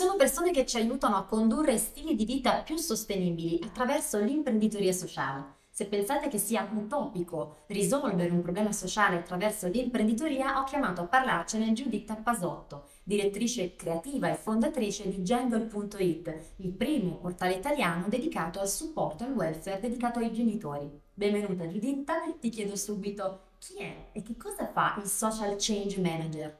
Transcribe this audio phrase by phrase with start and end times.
[0.00, 5.56] sono persone che ci aiutano a condurre stili di vita più sostenibili attraverso l'imprenditoria sociale.
[5.68, 11.74] Se pensate che sia utopico risolvere un problema sociale attraverso l'imprenditoria, ho chiamato a parlarcene
[11.74, 19.24] Giuditta Pasotto, direttrice creativa e fondatrice di Jangle.it, il primo portale italiano dedicato al supporto
[19.24, 20.90] e al welfare dedicato ai genitori.
[21.12, 26.59] Benvenuta Giuditta, ti chiedo subito chi è e che cosa fa il Social Change Manager?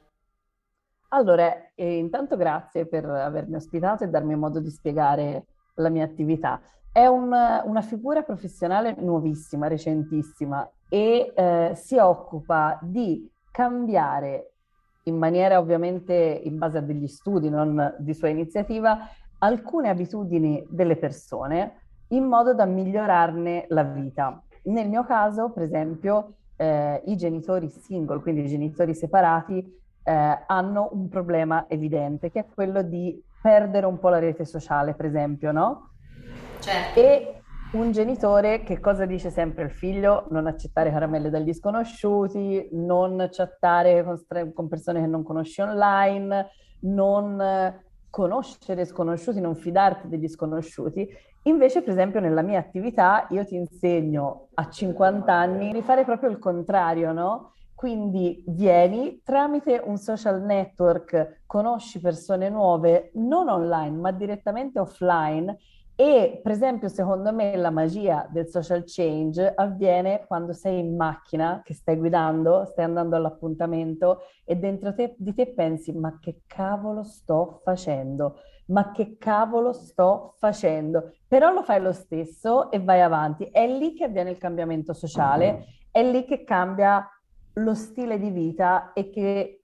[1.13, 6.61] Allora, eh, intanto grazie per avermi ospitato e darmi modo di spiegare la mia attività.
[6.89, 7.33] È un,
[7.65, 14.51] una figura professionale nuovissima, recentissima e eh, si occupa di cambiare
[15.03, 18.99] in maniera ovviamente in base a degli studi, non di sua iniziativa,
[19.39, 24.41] alcune abitudini delle persone in modo da migliorarne la vita.
[24.63, 30.89] Nel mio caso, per esempio, eh, i genitori single, quindi i genitori separati, eh, hanno
[30.93, 35.51] un problema evidente, che è quello di perdere un po' la rete sociale, per esempio,
[35.51, 35.89] no?
[36.59, 36.99] Certo.
[36.99, 37.41] E
[37.73, 40.25] un genitore che cosa dice sempre al figlio?
[40.29, 46.49] Non accettare caramelle dagli sconosciuti, non chattare con, con persone che non conosci online,
[46.81, 51.09] non conoscere sconosciuti, non fidarti degli sconosciuti.
[51.43, 56.29] Invece, per esempio, nella mia attività io ti insegno a 50 anni di fare proprio
[56.29, 57.53] il contrario, no?
[57.81, 65.57] Quindi vieni tramite un social network, conosci persone nuove, non online, ma direttamente offline.
[65.95, 71.61] E per esempio, secondo me, la magia del social change avviene quando sei in macchina,
[71.63, 77.01] che stai guidando, stai andando all'appuntamento e dentro te, di te pensi: ma che cavolo
[77.01, 78.41] sto facendo?
[78.67, 81.13] Ma che cavolo sto facendo?
[81.27, 83.45] Però lo fai lo stesso e vai avanti.
[83.45, 87.03] È lì che avviene il cambiamento sociale, è lì che cambia
[87.53, 89.63] lo stile di vita e che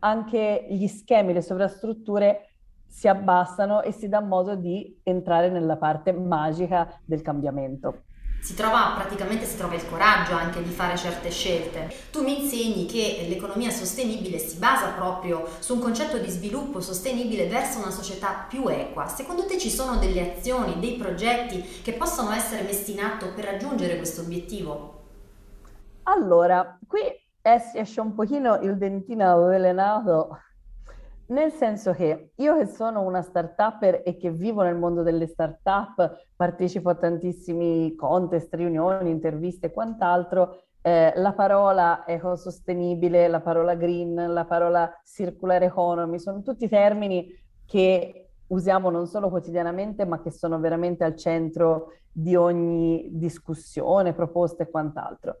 [0.00, 2.50] anche gli schemi, le sovrastrutture
[2.86, 8.02] si abbassano e si dà modo di entrare nella parte magica del cambiamento.
[8.40, 11.92] Si trova praticamente si trova il coraggio anche di fare certe scelte.
[12.12, 17.48] Tu mi insegni che l'economia sostenibile si basa proprio su un concetto di sviluppo sostenibile
[17.48, 19.08] verso una società più equa.
[19.08, 23.44] Secondo te ci sono delle azioni, dei progetti che possono essere messi in atto per
[23.44, 24.94] raggiungere questo obiettivo?
[26.04, 27.00] Allora, qui
[27.54, 30.38] esce un pochino il dentino avvelenato,
[31.28, 36.26] nel senso che io che sono una start-upper e che vivo nel mondo delle start-up,
[36.34, 44.32] partecipo a tantissimi contest, riunioni, interviste e quant'altro, eh, la parola ecosostenibile, la parola green,
[44.32, 47.28] la parola circular economy, sono tutti termini
[47.66, 54.62] che usiamo non solo quotidianamente, ma che sono veramente al centro di ogni discussione, proposta
[54.62, 55.38] e quant'altro.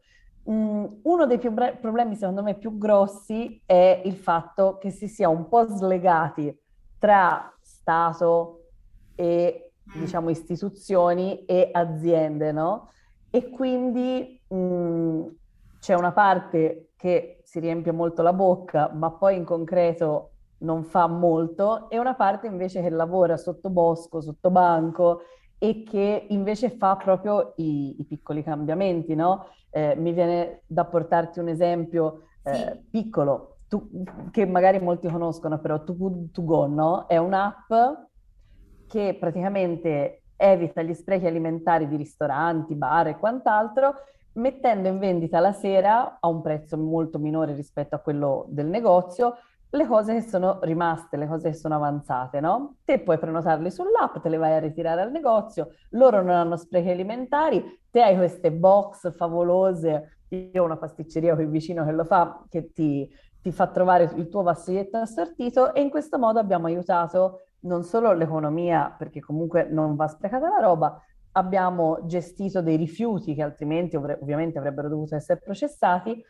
[0.50, 5.06] Mm, uno dei più bre- problemi, secondo me, più grossi è il fatto che si
[5.06, 6.56] sia un po' slegati
[6.98, 8.70] tra Stato
[9.14, 10.00] e, mm.
[10.00, 12.90] diciamo, istituzioni e aziende, no?
[13.30, 15.26] E quindi mh, mm,
[15.80, 21.06] c'è una parte che si riempie molto la bocca, ma poi in concreto non fa
[21.06, 25.20] molto, e una parte invece che lavora sotto bosco, sotto banco
[25.58, 29.46] e che invece fa proprio i, i piccoli cambiamenti, no?
[29.78, 32.88] Eh, mi viene da portarti un esempio eh, sì.
[32.90, 33.88] piccolo, tu,
[34.32, 37.06] che magari molti conoscono, però Too Good To Go, no?
[37.06, 37.72] È un'app
[38.88, 43.94] che praticamente evita gli sprechi alimentari di ristoranti, bar e quant'altro,
[44.32, 49.36] mettendo in vendita la sera a un prezzo molto minore rispetto a quello del negozio
[49.70, 52.76] le cose che sono rimaste, le cose che sono avanzate, no?
[52.84, 56.90] Te puoi prenotarle sull'app, te le vai a ritirare al negozio, loro non hanno sprechi
[56.90, 62.44] alimentari, te hai queste box favolose, io ho una pasticceria qui vicino che lo fa,
[62.48, 67.42] che ti, ti fa trovare il tuo vassiglietto assortito e in questo modo abbiamo aiutato
[67.60, 71.02] non solo l'economia, perché comunque non va sprecata la roba,
[71.32, 76.24] abbiamo gestito dei rifiuti che altrimenti ov- ovviamente avrebbero dovuto essere processati,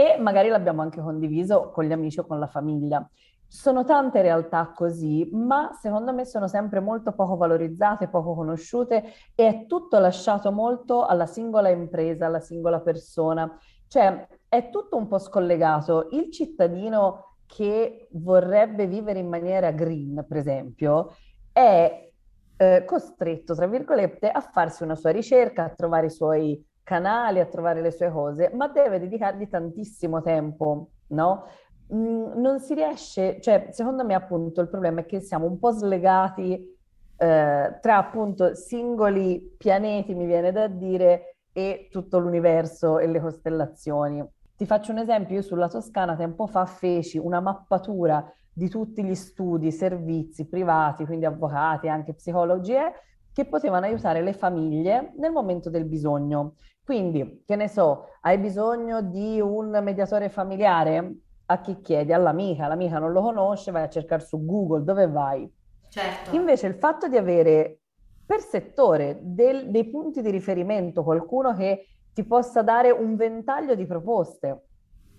[0.00, 3.06] e magari l'abbiamo anche condiviso con gli amici o con la famiglia.
[3.46, 9.04] Sono tante realtà così, ma secondo me sono sempre molto poco valorizzate, poco conosciute
[9.34, 13.52] e è tutto lasciato molto alla singola impresa, alla singola persona.
[13.88, 16.08] Cioè è tutto un po' scollegato.
[16.12, 21.16] Il cittadino che vorrebbe vivere in maniera green, per esempio,
[21.52, 22.10] è
[22.56, 27.46] eh, costretto, tra virgolette, a farsi una sua ricerca, a trovare i suoi canali a
[27.46, 31.44] trovare le sue cose, ma deve dedicargli tantissimo tempo, no?
[31.94, 35.70] Mm, non si riesce, cioè secondo me appunto il problema è che siamo un po'
[35.70, 36.52] slegati
[37.16, 44.24] eh, tra appunto singoli pianeti, mi viene da dire, e tutto l'universo e le costellazioni.
[44.56, 49.14] Ti faccio un esempio, io sulla Toscana tempo fa feci una mappatura di tutti gli
[49.14, 52.92] studi, servizi privati, quindi avvocati, anche psicologi, eh,
[53.32, 56.54] che potevano aiutare le famiglie nel momento del bisogno.
[56.84, 61.14] Quindi, che ne so, hai bisogno di un mediatore familiare?
[61.46, 62.12] A chi chiedi?
[62.12, 65.52] All'amica, l'amica non lo conosce, vai a cercare su Google, dove vai?
[65.88, 66.34] Certo.
[66.34, 67.80] Invece il fatto di avere
[68.24, 73.86] per settore del, dei punti di riferimento, qualcuno che ti possa dare un ventaglio di
[73.86, 74.66] proposte,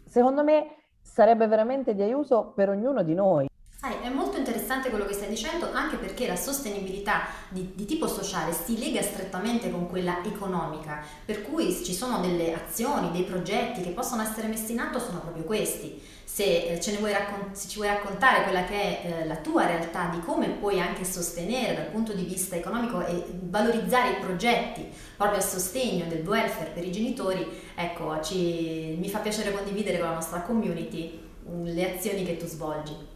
[0.06, 0.68] secondo me
[1.02, 3.48] sarebbe veramente di aiuto per ognuno di noi.
[3.70, 4.41] Sai, è molto
[4.72, 9.02] interessante quello che stai dicendo anche perché la sostenibilità di, di, tipo sociale si lega
[9.02, 14.48] strettamente con quella economica, per cui ci sono delle azioni, dei progetti che possono essere
[14.48, 16.02] messi in atto sono proprio questi.
[16.24, 19.36] Se, eh, ce ne vuoi raccon- se ci vuoi raccontare quella che è eh, la
[19.36, 24.22] tua realtà di come puoi anche sostenere dal punto di vista economico e valorizzare i
[24.22, 27.46] progetti proprio a sostegno del welfare per i genitori,
[27.76, 31.20] ecco, ci, mi fa piacere condividere con la nostra community
[31.50, 33.11] mm, le azioni che tu svolgi.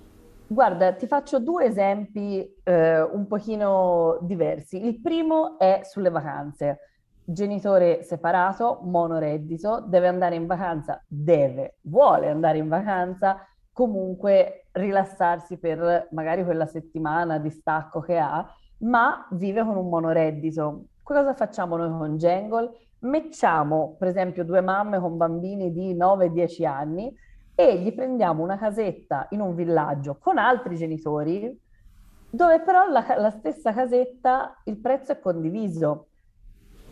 [0.47, 4.85] Guarda, ti faccio due esempi eh, un pochino diversi.
[4.85, 6.79] Il primo è sulle vacanze.
[7.23, 13.39] Genitore separato, monoreddito, deve andare in vacanza, deve, vuole andare in vacanza,
[13.73, 18.45] comunque rilassarsi per magari quella settimana di stacco che ha,
[18.79, 20.83] ma vive con un monoreddito.
[21.01, 22.69] Cosa facciamo noi con Jangle?
[22.99, 27.11] Mettiamo, per esempio, due mamme con bambini di 9-10 anni
[27.55, 31.57] e gli prendiamo una casetta in un villaggio con altri genitori,
[32.29, 36.09] dove però la, la stessa casetta il prezzo è condiviso.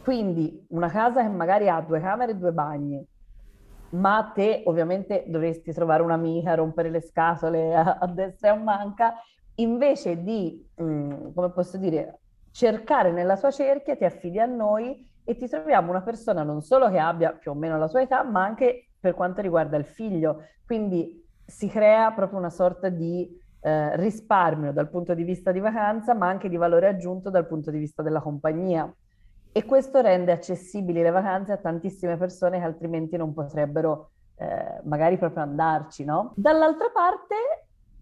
[0.02, 3.06] Quindi una casa che magari ha due camere e due bagni,
[3.90, 9.16] ma te ovviamente dovresti trovare un'amica, rompere le scatole a, a destra e a manca,
[9.56, 12.20] invece di, mh, mm, come posso dire,
[12.52, 16.90] cercare nella tua cerchia, ti affidi a noi e ti troviamo una persona non solo
[16.90, 20.46] che abbia più o meno la tua età, ma anche per quanto riguarda il figlio.
[20.66, 26.14] Quindi si crea proprio una sorta di eh, risparmio dal punto di vista di vacanza,
[26.14, 28.90] ma anche di valore aggiunto dal punto di vista della compagnia.
[29.52, 35.18] E questo rende accessibili le vacanze a tantissime persone che altrimenti non potrebbero eh, magari
[35.18, 36.32] proprio andarci, no?
[36.38, 37.36] Dall'altra parte,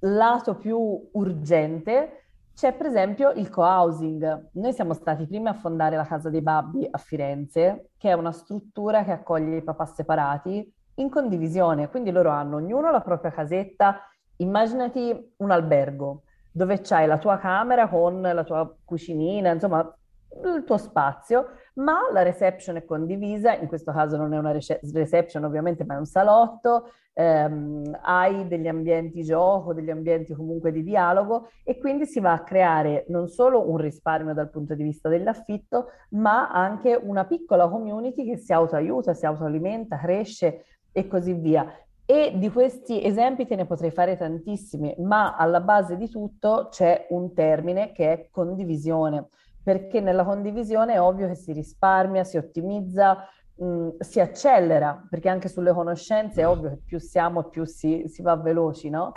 [0.01, 4.49] lato più urgente, c'è per esempio il co-housing.
[4.51, 8.31] Noi siamo stati primi a fondare la Casa dei Babbi a Firenze, che è una
[8.31, 10.71] struttura che accoglie i papà separati
[11.01, 13.99] in condivisione, quindi loro hanno ognuno la propria casetta,
[14.37, 19.95] immaginati un albergo dove c'hai la tua camera con la tua cucinina, insomma
[20.43, 25.43] il tuo spazio, ma la reception è condivisa, in questo caso non è una reception
[25.43, 31.49] ovviamente, ma è un salotto, ehm, hai degli ambienti gioco, degli ambienti comunque di dialogo
[31.63, 35.87] e quindi si va a creare non solo un risparmio dal punto di vista dell'affitto,
[36.11, 41.65] ma anche una piccola community che si autoaiuta, si autoalimenta, cresce e così via.
[42.05, 47.07] E di questi esempi te ne potrei fare tantissimi, ma alla base di tutto c'è
[47.11, 49.29] un termine che è condivisione,
[49.63, 55.29] perché nella condivisione è ovvio che si risparmia, si ottimizza, mh, mm, si accelera, perché
[55.29, 59.13] anche sulle conoscenze è ovvio che più siamo più si, si va veloci, no?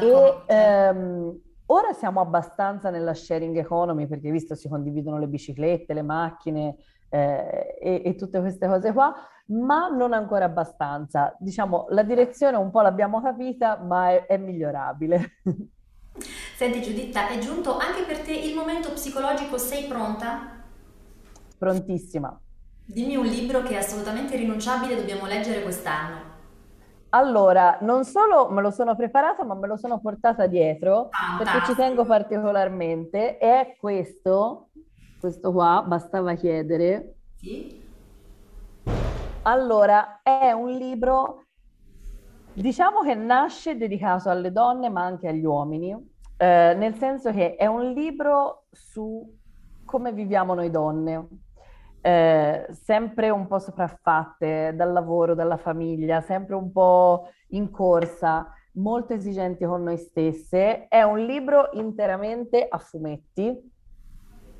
[0.00, 6.02] E ehm, ora siamo abbastanza nella sharing economy, perché visto si condividono le biciclette, le
[6.02, 6.76] macchine
[7.08, 9.14] eh, e, e tutte queste cose qua,
[9.46, 11.34] ma non ancora abbastanza.
[11.38, 15.40] Diciamo, la direzione un po' l'abbiamo capita, ma è, è migliorabile.
[16.56, 20.56] Senti Giuditta, è giunto anche per te il momento psicologico, sei pronta?
[21.56, 22.38] Prontissima.
[22.84, 26.36] Dimmi un libro che è assolutamente irrinunciabile, dobbiamo leggere quest'anno.
[27.10, 31.44] Allora, non solo me lo sono preparato, ma me lo sono portata dietro Fantastico.
[31.44, 33.38] perché ci tengo particolarmente.
[33.38, 34.67] È questo,
[35.18, 37.14] questo qua, bastava chiedere.
[37.36, 37.86] Sì.
[39.42, 41.44] Allora, è un libro,
[42.52, 45.90] diciamo che nasce dedicato alle donne, ma anche agli uomini,
[46.36, 49.36] eh, nel senso che è un libro su
[49.84, 51.28] come viviamo noi donne,
[52.02, 59.14] eh, sempre un po' sopraffatte dal lavoro, dalla famiglia, sempre un po' in corsa, molto
[59.14, 60.88] esigenti con noi stesse.
[60.88, 63.58] È un libro interamente a fumetti,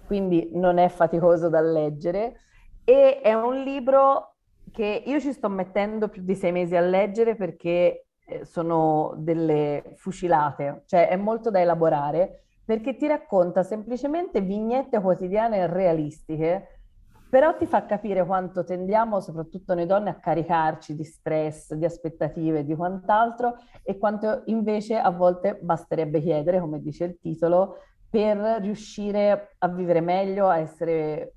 [0.09, 2.41] quindi non è faticoso da leggere,
[2.83, 4.37] e è un libro
[4.73, 9.93] che io ci sto mettendo più di sei mesi a leggere perché eh, sono delle
[9.97, 16.81] fucilate, cioè è molto da elaborare perché ti racconta semplicemente vignette quotidiane realistiche,
[17.29, 22.65] però ti fa capire quanto tendiamo, soprattutto noi donne, a caricarci di stress, di aspettative,
[22.65, 27.77] di quant'altro e quanto invece a volte basterebbe chiedere, come dice il titolo,
[28.11, 31.35] per riuscire a vivere meglio, a essere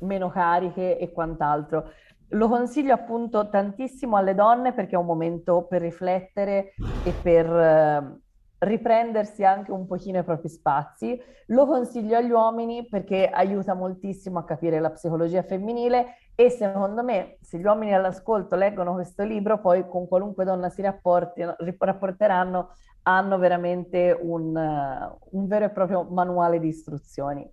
[0.00, 1.90] meno cariche e quant'altro.
[2.34, 6.74] Lo consiglio appunto tantissimo alle donne perché è un momento per riflettere
[7.04, 8.18] e per eh,
[8.58, 11.20] riprendersi anche un pochino i propri spazi.
[11.46, 17.36] Lo consiglio agli uomini perché aiuta moltissimo a capire la psicologia femminile e secondo me
[17.42, 22.70] se gli uomini all'ascolto leggono questo libro, poi con qualunque donna si rapporteranno,
[23.02, 27.46] hanno veramente un, un vero e proprio manuale di istruzioni.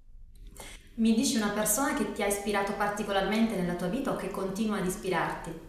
[0.95, 4.77] Mi dici una persona che ti ha ispirato particolarmente nella tua vita o che continua
[4.77, 5.65] ad ispirarti?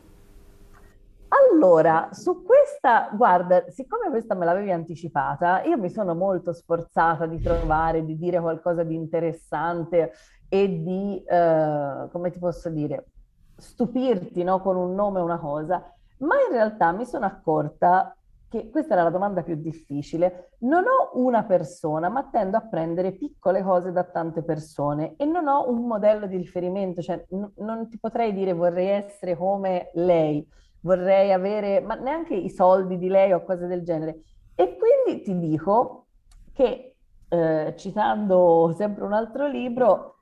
[1.29, 7.41] Allora, su questa, guarda, siccome questa me l'avevi anticipata, io mi sono molto sforzata di
[7.41, 10.13] trovare, di dire qualcosa di interessante
[10.49, 13.09] e di, eh, come ti posso dire,
[13.57, 18.13] stupirti, no, con un nome una cosa, ma in realtà mi sono accorta
[18.49, 20.53] che questa era la domanda più difficile.
[20.61, 25.47] Non ho una persona, ma tendo a prendere piccole cose da tante persone e non
[25.49, 30.47] ho un modello di riferimento, cioè n- non ti potrei dire vorrei essere come lei,
[30.81, 34.23] vorrei avere, ma neanche i soldi di lei o cose del genere.
[34.55, 36.07] E quindi ti dico
[36.53, 36.97] che,
[37.29, 40.18] eh, citando sempre un altro libro,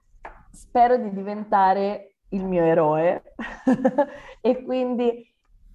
[0.57, 3.35] spero di diventare il mio eroe
[4.41, 5.33] e quindi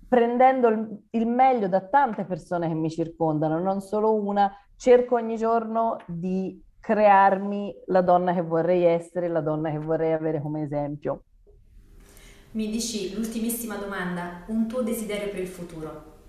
[0.08, 5.38] prendendo il, il, meglio da tante persone che mi circondano, non solo una, cerco ogni
[5.38, 11.24] giorno di crearmi la donna che vorrei essere, la donna che vorrei avere come esempio.
[12.52, 16.21] Mi dici l'ultimissima domanda, un tuo desiderio per il futuro?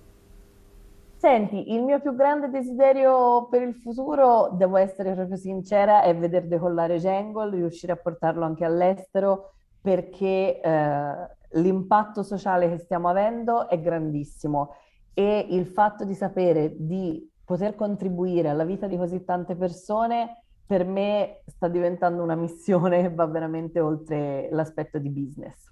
[1.22, 6.48] Senti, il mio più grande desiderio per il futuro, devo essere proprio sincera, è veder
[6.48, 11.28] decollare Jungle, riuscire a portarlo anche all'estero, perché eh,
[11.60, 14.74] l'impatto sociale che stiamo avendo è grandissimo
[15.14, 20.84] e il fatto di sapere di poter contribuire alla vita di così tante persone per
[20.84, 25.71] me sta diventando una missione che va veramente oltre l'aspetto di business.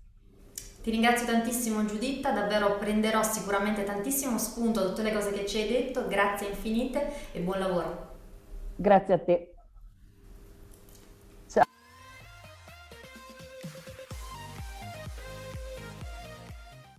[0.83, 5.61] Ti ringrazio tantissimo Giuditta, davvero prenderò sicuramente tantissimo spunto da tutte le cose che ci
[5.61, 8.09] hai detto, grazie infinite e buon lavoro.
[8.77, 9.55] Grazie a te.